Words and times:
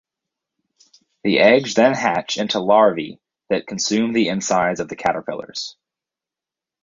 The 1.23 1.37
eggs 1.37 1.75
then 1.75 1.93
hatch 1.93 2.37
into 2.39 2.59
larvae 2.59 3.21
that 3.51 3.67
consume 3.67 4.13
the 4.13 4.29
insides 4.29 4.79
of 4.79 4.89
the 4.89 4.95
caterpillars. 4.95 5.77